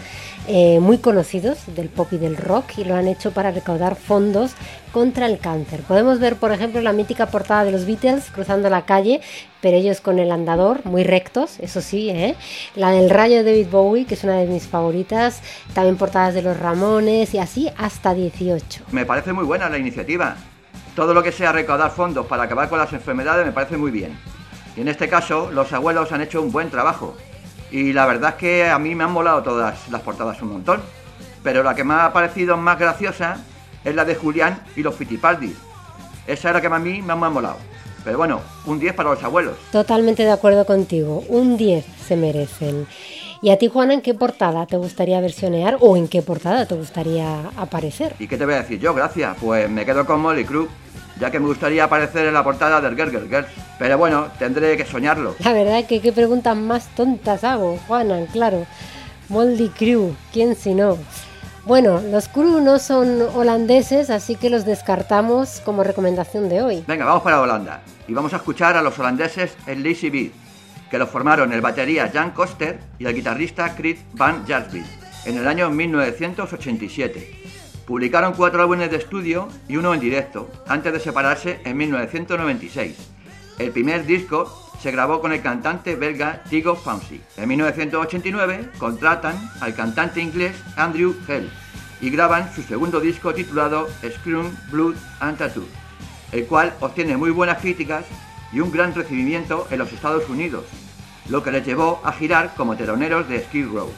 eh, 0.49 0.79
muy 0.81 0.99
conocidos 0.99 1.59
del 1.75 1.89
pop 1.89 2.09
y 2.13 2.19
del 2.19 2.37
rock 2.37 2.79
y 2.79 2.85
lo 2.85 2.95
han 2.95 3.09
hecho 3.09 3.33
para 3.33 3.51
recaudar 3.51 3.97
fondos 3.97 4.53
contra 4.93 5.27
el 5.27 5.39
cáncer. 5.39 5.81
Podemos 5.81 6.21
ver, 6.21 6.37
por 6.37 6.53
ejemplo, 6.53 6.81
la 6.81 6.93
mítica 6.93 7.27
portada 7.27 7.65
de 7.65 7.73
los 7.73 7.85
Beatles 7.85 8.31
cruzando 8.31 8.71
la 8.71 8.85
calle, 8.85 9.21
pero 9.61 9.77
ellos 9.77 10.01
con 10.01 10.19
el 10.19 10.31
andador, 10.31 10.85
muy 10.85 11.03
rectos, 11.03 11.59
eso 11.61 11.81
sí, 11.81 12.11
¿eh? 12.11 12.37
la 12.77 12.93
del 12.93 13.11
rayo 13.11 13.39
de 13.39 13.45
David 13.45 13.69
Bowie, 13.71 14.07
que 14.07 14.15
es 14.15 14.25
una 14.25 14.37
de 14.37 14.47
mis 14.47 14.67
favoritas, 14.69 15.43
también 15.75 15.97
portadas 15.97 16.35
de 16.35 16.43
los 16.43 16.59
Ramones 16.59 17.35
y 17.35 17.39
así 17.39 17.69
hasta 17.77 18.15
18. 18.15 18.85
Me 18.93 19.05
parece 19.05 19.33
muy 19.33 19.45
buena 19.45 19.69
la 19.69 19.79
iniciativa. 19.79 20.37
Todo 20.95 21.13
lo 21.13 21.23
que 21.23 21.33
sea 21.33 21.53
recaudar 21.53 21.91
fondos 21.91 22.27
para 22.27 22.45
acabar 22.45 22.69
con 22.69 22.79
las 22.79 22.93
enfermedades 22.93 23.45
me 23.45 23.53
parece 23.53 23.77
muy 23.77 23.91
bien. 23.91 24.17
Y 24.77 24.83
en 24.83 24.89
este 24.89 25.09
caso, 25.09 25.51
los 25.51 25.73
abuelos 25.73 26.13
han 26.13 26.21
hecho 26.21 26.41
un 26.41 26.53
buen 26.53 26.71
trabajo. 26.71 27.17
Y 27.71 27.93
la 27.93 28.07
verdad 28.07 28.31
es 28.31 28.37
que 28.37 28.69
a 28.69 28.79
mí 28.79 28.95
me 28.95 29.05
han 29.05 29.13
molado 29.13 29.43
todas 29.43 29.89
las 29.89 30.01
portadas 30.03 30.41
un 30.43 30.53
montón. 30.53 30.81
Pero 31.43 31.63
la 31.63 31.75
que 31.75 31.85
me 31.85 31.95
ha 31.95 32.13
parecido 32.13 32.57
más 32.57 32.79
graciosa 32.79 33.39
es 33.85 33.95
la 33.95 34.05
de 34.05 34.15
Julián 34.15 34.63
y 34.75 34.83
los 34.83 34.95
Fittipaldi. 34.95 35.55
Esa 36.27 36.51
era 36.51 36.59
la 36.59 36.61
que 36.61 36.67
a 36.75 36.79
mí 36.79 37.03
me 37.03 37.13
ha 37.13 37.17
molado. 37.17 37.57
Pero 38.05 38.19
bueno, 38.19 38.41
un 38.67 38.79
10 38.79 38.95
para 38.95 39.11
los 39.11 39.23
abuelos. 39.23 39.57
Totalmente 39.73 40.25
de 40.25 40.31
acuerdo 40.31 40.65
contigo, 40.65 41.25
un 41.29 41.57
10 41.57 41.85
se 42.07 42.17
merecen. 42.17 42.87
¿Y 43.47 43.51
a 43.51 43.59
ti, 43.59 43.69
Juana, 43.69 43.95
en 43.95 44.03
qué 44.03 44.13
portada 44.13 44.67
te 44.67 44.77
gustaría 44.77 45.21
versionear 45.21 45.77
o 45.79 45.97
en 45.97 46.09
qué 46.09 46.21
portada 46.21 46.67
te 46.67 46.75
gustaría 46.75 47.49
aparecer? 47.57 48.13
¿Y 48.19 48.27
qué 48.27 48.37
te 48.37 48.45
voy 48.45 48.55
a 48.55 48.63
decir 48.63 48.81
yo? 48.81 48.93
Gracias. 48.93 49.37
Pues 49.41 49.71
me 49.71 49.87
quedo 49.87 50.05
con 50.05 50.21
Molly 50.21 50.45
Crew, 50.45 50.67
ya 51.21 51.31
que 51.31 51.39
me 51.39 51.47
gustaría 51.47 51.85
aparecer 51.85 52.27
en 52.27 52.35
la 52.35 52.43
portada 52.43 52.81
del 52.81 52.97
Girl 52.97 53.13
Girl 53.13 53.29
Girl. 53.29 53.47
Pero 53.79 53.99
bueno, 53.99 54.27
tendré 54.41 54.77
que 54.77 54.85
soñarlo. 54.85 55.37
La 55.45 55.53
verdad 55.53 55.79
es 55.79 55.87
que 55.87 56.01
qué 56.01 56.11
preguntas 56.11 56.57
más 56.57 56.89
tontas 56.97 57.45
hago, 57.45 57.79
Juana, 57.87 58.27
claro. 58.33 58.67
Moldy 59.29 59.69
Crew, 59.69 60.17
¿quién 60.33 60.57
si 60.57 60.75
no? 60.75 60.99
Bueno, 61.67 62.01
los 62.01 62.27
Crew 62.27 62.61
no 62.61 62.81
son 62.81 63.23
holandeses, 63.33 64.11
así 64.11 64.35
que 64.35 64.51
los 64.51 64.65
descartamos 64.65 65.63
como 65.65 65.85
recomendación 65.85 66.49
de 66.49 66.63
hoy. 66.63 66.85
Venga, 66.89 67.05
vamos 67.05 67.23
para 67.23 67.41
Holanda. 67.41 67.81
Y 68.09 68.13
vamos 68.13 68.33
a 68.33 68.39
escuchar 68.39 68.77
a 68.77 68.83
los 68.83 68.99
holandeses 68.99 69.57
en 69.69 69.85
Lazy 69.85 70.11
Beat, 70.11 70.33
que 70.91 70.99
lo 70.99 71.07
formaron 71.07 71.53
el 71.53 71.61
batería 71.61 72.11
Jan 72.13 72.31
Koster 72.31 72.79
y 72.99 73.07
el 73.07 73.15
guitarrista 73.15 73.75
Chris 73.75 73.99
Van 74.13 74.47
Jarsville 74.47 74.87
en 75.25 75.37
el 75.37 75.47
año 75.49 75.71
1987. 75.71 77.47
Publicaron 77.87 78.35
cuatro 78.35 78.63
álbumes 78.63 78.91
de 78.91 78.97
estudio 78.97 79.49
y 79.69 79.77
uno 79.77 79.95
en 79.95 80.01
directo, 80.01 80.51
antes 80.67 80.93
de 80.93 81.01
separarse 81.01 81.61
en 81.65 81.77
1996. 81.77 82.97
El 83.59 83.71
primer 83.71 84.07
disco 84.07 84.71
se 84.81 84.91
grabó 84.91 85.21
con 85.21 85.33
el 85.33 85.43
cantante 85.43 85.97
belga 85.97 86.43
Tigo 86.49 86.77
Fauci. 86.77 87.21
En 87.37 87.49
1989 87.49 88.71
contratan 88.79 89.37
al 89.61 89.75
cantante 89.75 90.21
inglés 90.21 90.57
Andrew 90.77 91.15
Hell 91.27 91.51
y 92.01 92.11
graban 92.11 92.53
su 92.55 92.63
segundo 92.63 93.01
disco 93.01 93.33
titulado 93.33 93.89
Scream, 94.03 94.55
Blood 94.71 94.97
and 95.21 95.39
Tattoo, 95.39 95.65
el 96.33 96.47
cual 96.47 96.75
obtiene 96.81 97.17
muy 97.17 97.31
buenas 97.31 97.59
críticas 97.59 98.05
y 98.57 98.61
un 98.61 98.73
gran 98.73 98.95
recibimiento 98.95 99.69
en 99.71 99.79
los 99.79 99.93
Estados 99.93 100.27
Unidos, 100.31 100.65
lo 101.29 101.43
que 101.43 101.51
les 101.53 101.67
llevó 101.67 102.01
a 102.05 102.13
girar 102.13 102.55
como 102.57 102.75
teloneros 102.75 103.29
de 103.29 103.45
Skid 103.45 103.67
Row, 103.67 103.93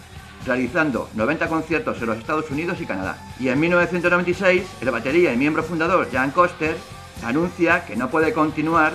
realizando 0.45 1.09
90 1.15 1.47
conciertos 1.49 2.01
en 2.01 2.07
los 2.07 2.19
Estados 2.19 2.51
Unidos 2.51 2.81
y 2.81 2.87
Canadá. 2.87 3.17
Y 3.39 3.51
en 3.51 3.61
1996, 3.61 4.63
el 4.81 4.91
batería 4.91 5.33
y 5.33 5.37
miembro 5.37 5.63
fundador 5.63 6.09
Jan 6.11 6.33
Koster 6.33 6.77
anuncia 7.25 7.85
que 7.87 7.95
no 7.95 8.11
puede 8.11 8.33
continuar 8.33 8.95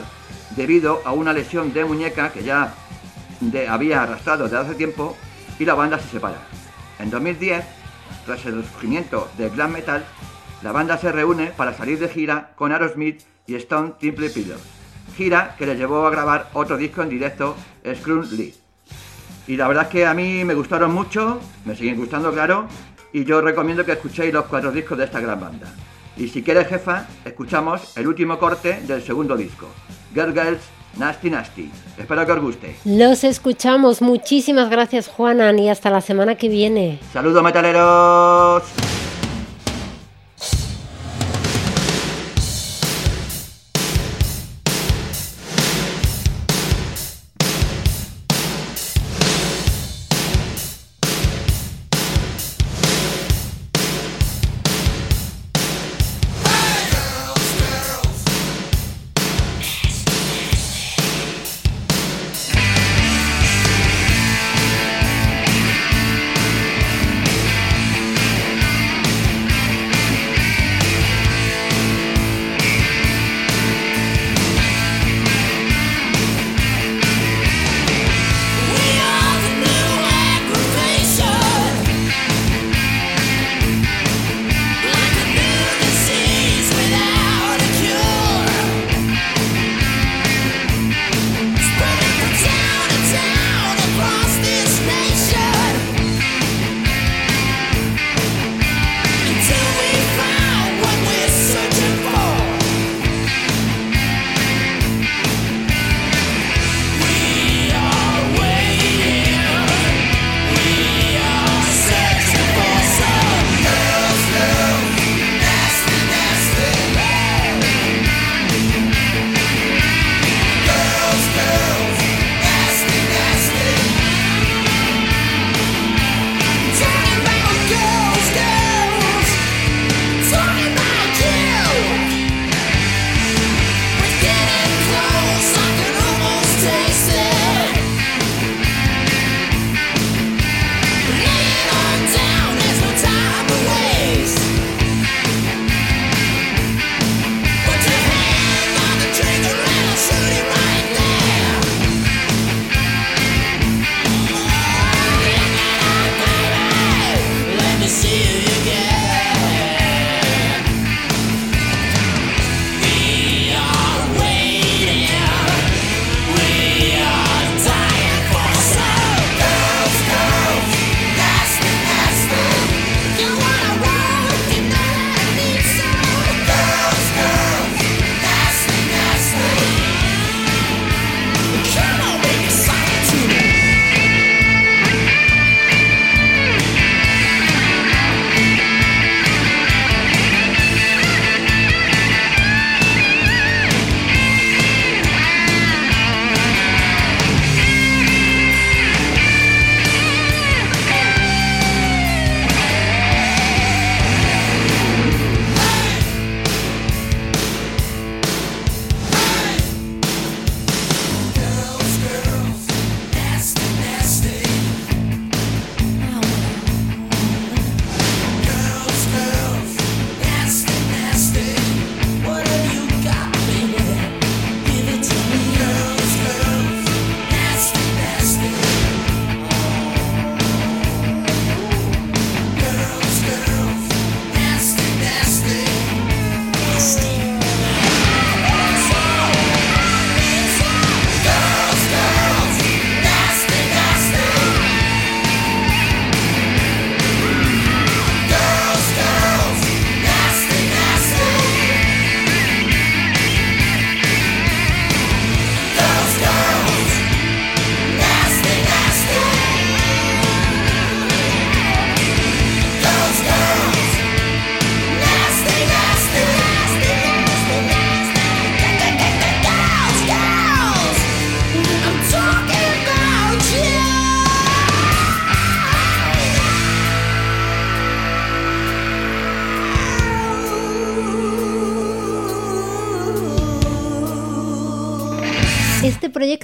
debido 0.58 1.02
a 1.06 1.14
una 1.14 1.32
lesión 1.32 1.72
de 1.72 1.86
muñeca 1.86 2.34
que 2.34 2.44
ya 2.44 2.74
de- 3.40 3.70
había 3.70 4.04
arrastrado 4.04 4.44
desde 4.44 4.58
hace 4.58 4.76
tiempo 4.76 5.16
y 5.60 5.64
la 5.64 5.76
banda 5.76 5.98
se 5.98 6.10
separa. 6.10 6.46
En 7.00 7.10
2010, 7.10 7.64
tras 8.26 8.46
el 8.46 8.66
surgimiento 8.66 9.30
del 9.38 9.52
glam 9.52 9.72
metal, 9.72 10.04
la 10.62 10.74
banda 10.74 10.98
se 10.98 11.10
reúne 11.12 11.48
para 11.56 11.74
salir 11.74 12.00
de 12.00 12.10
gira 12.10 12.52
con 12.58 12.74
Aerosmith 12.74 13.22
y 13.48 13.56
Stone 13.56 13.94
Temple 13.98 14.30
Pilots, 14.30 14.62
gira 15.16 15.56
que 15.58 15.66
le 15.66 15.76
llevó 15.76 16.06
a 16.06 16.10
grabar 16.10 16.50
otro 16.54 16.78
disco 16.78 17.02
en 17.02 17.10
directo, 17.10 17.56
Scream 17.84 18.28
Lead. 18.32 18.54
Y 19.48 19.58
la 19.58 19.68
verdad 19.68 19.84
es 19.84 19.90
que 19.90 20.06
a 20.06 20.14
mí 20.14 20.44
me 20.46 20.54
gustaron 20.54 20.94
mucho, 20.94 21.40
me 21.66 21.76
siguen 21.76 21.98
gustando 21.98 22.32
claro, 22.32 22.68
y 23.12 23.26
yo 23.26 23.42
recomiendo 23.42 23.86
que 23.86 23.94
escuchéis 23.94 24.34
los 24.34 24.46
cuatro 24.46 24.72
discos 24.72 24.98
de 24.98 25.06
esta 25.06 25.20
gran 25.20 25.40
banda. 25.40 25.68
Y 26.16 26.28
si 26.28 26.44
quieres 26.44 26.68
jefa, 26.68 27.08
escuchamos 27.26 27.98
el 27.98 28.08
último 28.08 28.40
corte 28.40 28.82
del 28.88 29.04
segundo 29.04 29.36
disco, 29.36 29.68
Girl 30.14 30.34
Girls 30.34 30.62
Nasty 30.98 31.30
Nasty. 31.30 31.72
Espero 31.98 32.26
que 32.26 32.32
os 32.32 32.42
guste. 32.42 32.76
Los 32.86 33.24
escuchamos. 33.24 34.02
Muchísimas 34.02 34.70
gracias, 34.70 35.08
Juanan, 35.08 35.58
y 35.60 35.70
hasta 35.70 35.90
la 35.90 36.02
semana 36.02 36.36
que 36.36 36.50
viene. 36.50 37.00
Saludos 37.12 37.44
metaleros. 37.44 38.64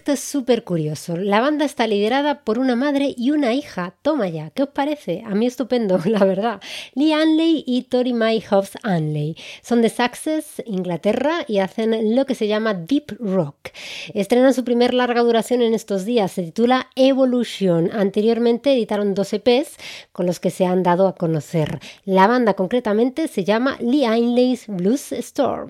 Es 0.10 0.22
súper 0.22 0.64
curioso. 0.64 1.18
La 1.18 1.40
banda 1.40 1.66
está 1.66 1.86
liderada 1.86 2.44
por 2.44 2.58
una 2.58 2.76
madre 2.76 3.14
y 3.16 3.30
una 3.30 3.54
hija. 3.54 3.94
Toma 4.02 4.28
ya, 4.28 4.50
¿qué 4.50 4.64
os 4.64 4.70
parece? 4.70 5.22
A 5.24 5.36
mí 5.36 5.46
estupendo, 5.46 6.00
la 6.06 6.26
verdad. 6.26 6.62
Lee 6.96 7.14
Anley 7.14 7.64
y 7.68 7.84
Tori 7.84 8.14
May 8.14 8.42
Hobbs 8.42 8.72
Anley. 8.82 9.38
Son 9.62 9.84
de 9.84 9.90
Sussex, 9.90 10.64
Inglaterra, 10.66 11.46
y 11.48 11.60
hacen 11.60 12.16
lo 12.16 12.26
que 12.26 12.34
se 12.34 12.48
llama 12.48 12.74
Deep 12.74 13.18
Rock. 13.20 13.70
Estrenan 14.16 14.56
su 14.56 14.64
primer 14.64 14.96
larga 14.96 15.22
duración 15.22 15.62
en 15.62 15.76
estos 15.76 16.06
días. 16.06 16.32
Se 16.32 16.42
titula 16.42 16.90
Evolution. 16.96 17.92
Anteriormente 17.94 18.74
editaron 18.74 19.14
dos 19.14 19.32
EPs 19.32 19.78
con 20.12 20.26
los 20.26 20.40
que 20.40 20.50
se 20.50 20.66
han 20.66 20.82
dado 20.82 21.08
a 21.08 21.14
conocer. 21.14 21.80
La 22.04 22.26
banda 22.26 22.56
concretamente 22.56 23.28
se 23.28 23.44
llama 23.44 23.78
Lee 23.80 24.06
Anley's 24.06 24.66
Blues 24.66 25.12
Storm. 25.12 25.70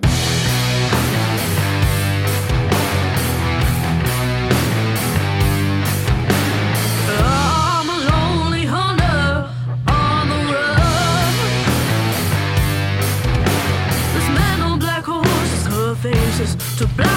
to 16.80 16.86
blame. 16.96 17.09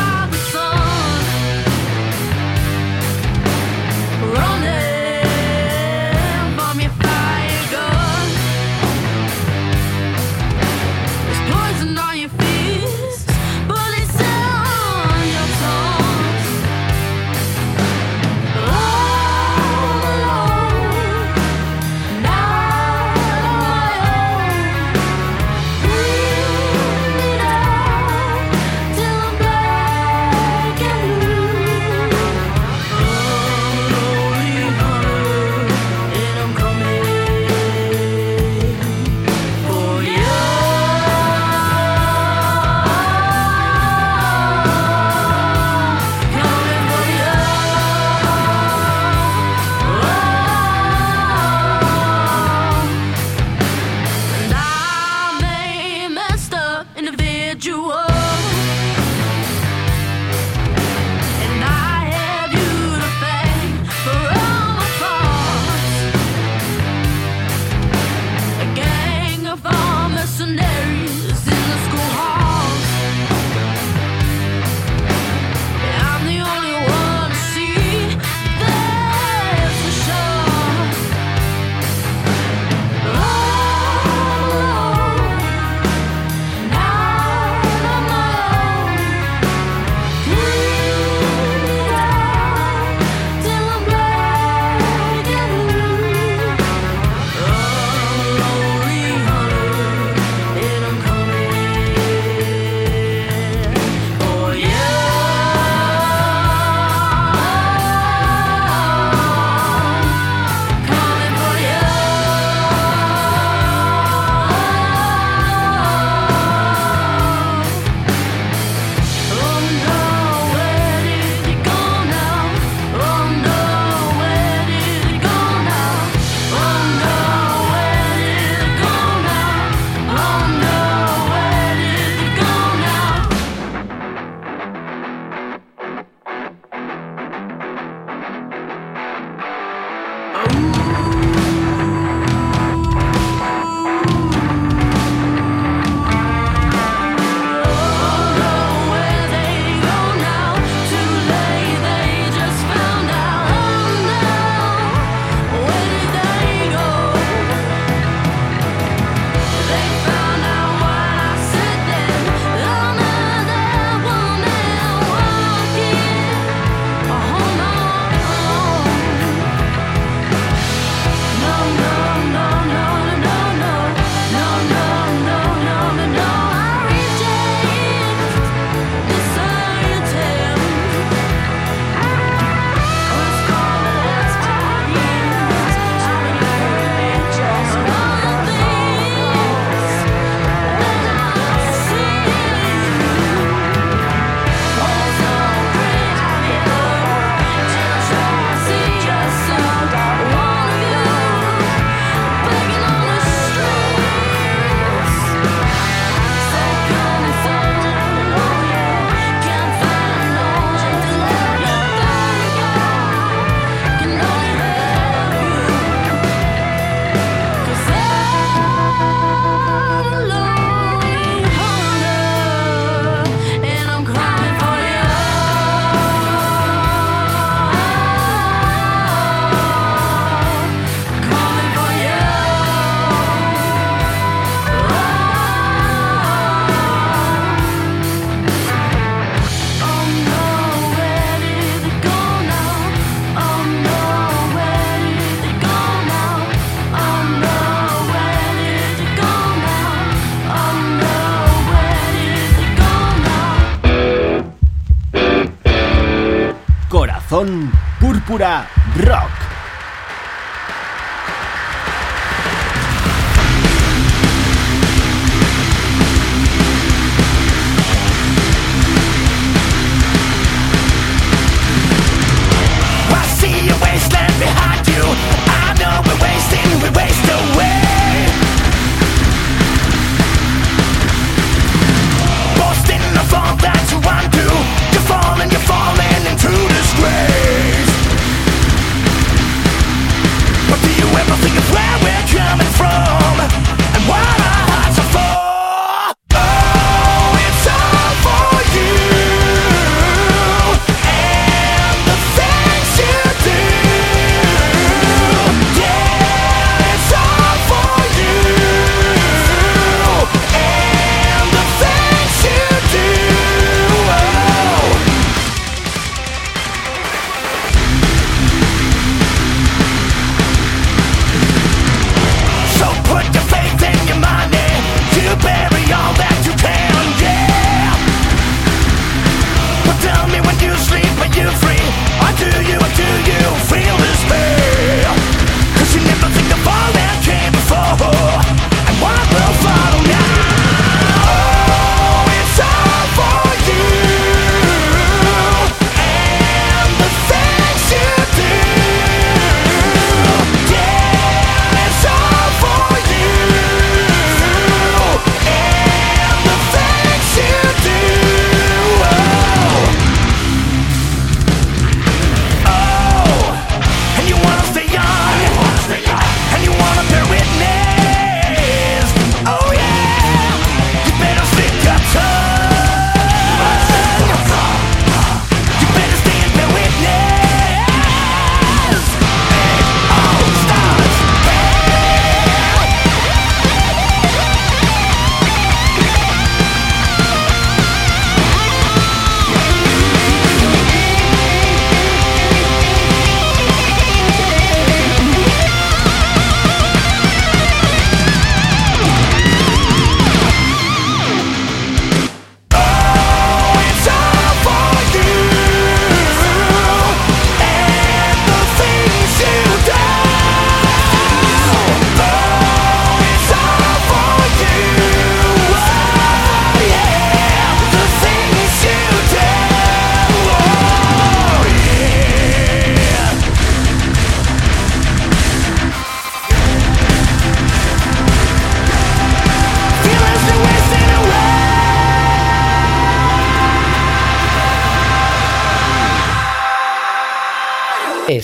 Corazón 257.34 257.72
Púrpura 258.00 258.70
Rock. 258.96 259.43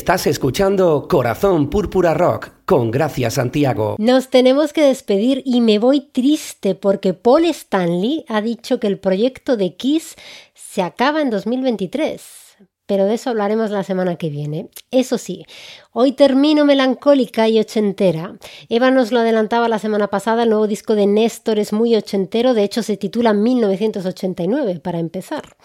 Estás 0.09 0.25
escuchando 0.25 1.07
Corazón 1.07 1.69
Púrpura 1.69 2.15
Rock 2.15 2.49
con 2.65 2.89
Gracia 2.89 3.29
Santiago. 3.29 3.95
Nos 3.99 4.31
tenemos 4.31 4.73
que 4.73 4.81
despedir 4.81 5.43
y 5.45 5.61
me 5.61 5.77
voy 5.77 6.01
triste 6.01 6.73
porque 6.73 7.13
Paul 7.13 7.45
Stanley 7.45 8.25
ha 8.27 8.41
dicho 8.41 8.79
que 8.79 8.87
el 8.87 8.97
proyecto 8.97 9.55
de 9.55 9.75
Kiss 9.75 10.15
se 10.55 10.81
acaba 10.81 11.21
en 11.21 11.29
2023. 11.29 12.23
Pero 12.87 13.05
de 13.05 13.13
eso 13.13 13.29
hablaremos 13.29 13.69
la 13.69 13.83
semana 13.83 14.15
que 14.15 14.31
viene. 14.31 14.71
Eso 14.89 15.19
sí, 15.19 15.45
hoy 15.91 16.11
termino 16.11 16.65
melancólica 16.65 17.47
y 17.47 17.59
ochentera. 17.59 18.37
Eva 18.69 18.91
nos 18.91 19.11
lo 19.11 19.19
adelantaba 19.19 19.67
la 19.67 19.79
semana 19.79 20.07
pasada, 20.07 20.43
el 20.43 20.49
nuevo 20.49 20.67
disco 20.67 20.95
de 20.95 21.07
Néstor 21.07 21.59
es 21.59 21.73
muy 21.73 21.95
ochentero, 21.95 22.53
de 22.53 22.63
hecho 22.63 22.83
se 22.83 22.97
titula 22.97 23.33
1989 23.33 24.79
para 24.79 24.99
empezar. 24.99 25.57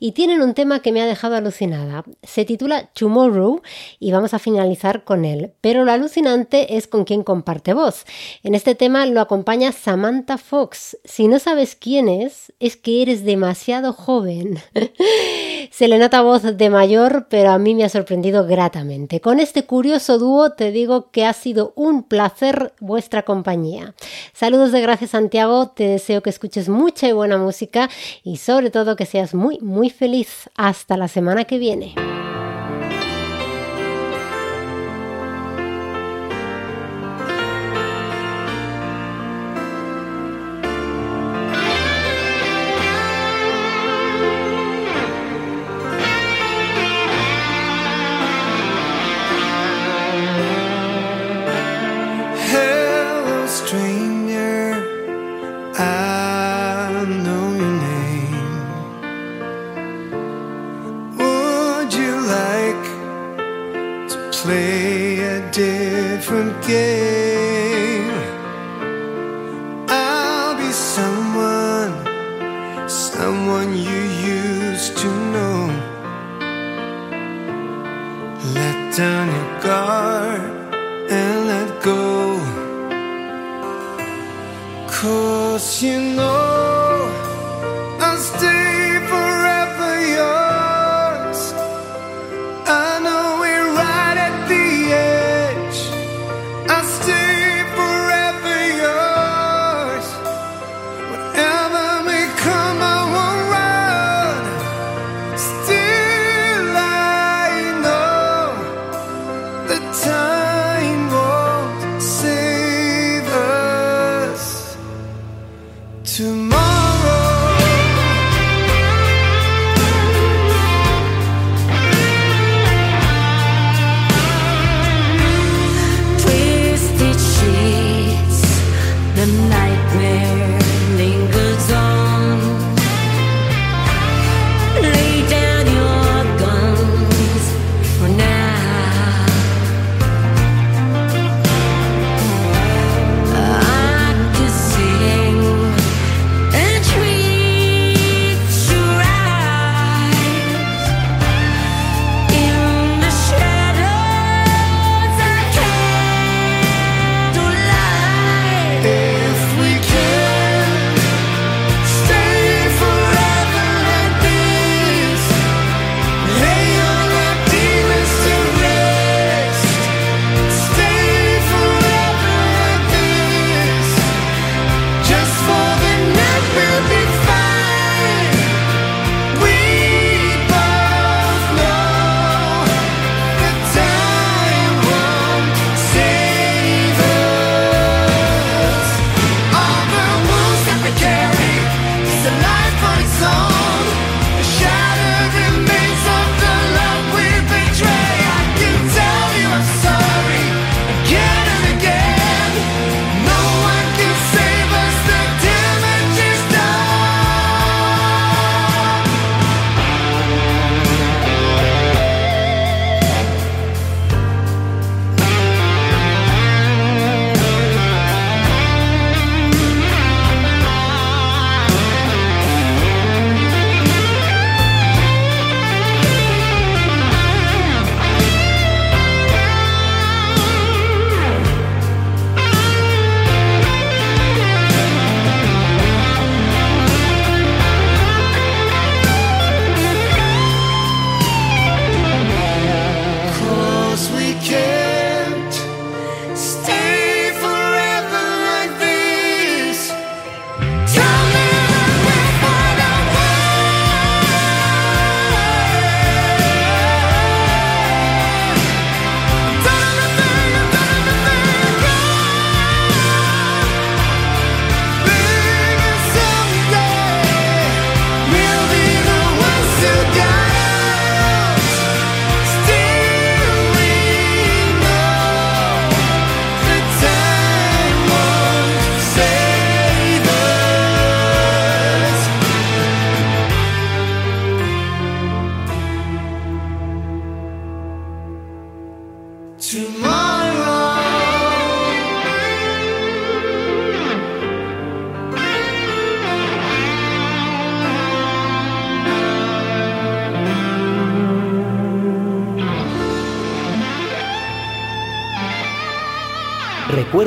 Y 0.00 0.12
tienen 0.12 0.42
un 0.42 0.54
tema 0.54 0.80
que 0.80 0.92
me 0.92 1.02
ha 1.02 1.06
dejado 1.06 1.36
alucinada. 1.36 2.04
Se 2.22 2.44
titula 2.44 2.90
Tomorrow 2.94 3.62
y 3.98 4.12
vamos 4.12 4.34
a 4.34 4.38
finalizar 4.38 5.04
con 5.04 5.24
él. 5.24 5.52
Pero 5.60 5.84
lo 5.84 5.92
alucinante 5.92 6.76
es 6.76 6.86
con 6.86 7.04
quien 7.04 7.22
comparte 7.22 7.74
voz. 7.74 8.04
En 8.42 8.54
este 8.54 8.74
tema 8.74 9.06
lo 9.06 9.20
acompaña 9.20 9.72
Samantha 9.72 10.38
Fox. 10.38 10.98
Si 11.04 11.28
no 11.28 11.38
sabes 11.38 11.76
quién 11.76 12.08
es, 12.08 12.52
es 12.60 12.76
que 12.76 13.02
eres 13.02 13.24
demasiado 13.24 13.92
joven. 13.92 14.58
Se 15.70 15.88
le 15.88 15.98
nota 15.98 16.22
voz 16.22 16.42
de 16.42 16.70
mayor, 16.70 17.26
pero 17.28 17.50
a 17.50 17.58
mí 17.58 17.74
me 17.74 17.84
ha 17.84 17.88
sorprendido 17.88 18.46
gratamente. 18.46 19.20
Con 19.20 19.40
este 19.40 19.57
curioso 19.64 20.18
dúo 20.18 20.50
te 20.52 20.70
digo 20.70 21.10
que 21.10 21.24
ha 21.24 21.32
sido 21.32 21.72
un 21.76 22.02
placer 22.02 22.72
vuestra 22.80 23.22
compañía. 23.22 23.94
Saludos 24.32 24.72
de 24.72 24.80
Gracias 24.80 25.10
Santiago, 25.10 25.68
te 25.68 25.88
deseo 25.88 26.22
que 26.22 26.30
escuches 26.30 26.68
mucha 26.68 27.08
y 27.08 27.12
buena 27.12 27.38
música 27.38 27.88
y 28.22 28.38
sobre 28.38 28.70
todo 28.70 28.96
que 28.96 29.06
seas 29.06 29.34
muy, 29.34 29.58
muy 29.60 29.90
feliz. 29.90 30.50
Hasta 30.56 30.96
la 30.96 31.08
semana 31.08 31.44
que 31.44 31.58
viene. 31.58 31.94